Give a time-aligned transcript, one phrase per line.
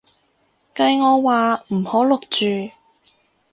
[0.73, 2.73] 計我話唔好錄住